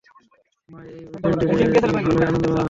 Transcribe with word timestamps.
মা, 0.69 0.79
এই 0.95 1.03
উইকেন্ডে 1.43 1.79
তুমি 1.81 1.97
ভালোই 1.97 2.23
আনন্দ 2.23 2.45
পাবে। 2.45 2.59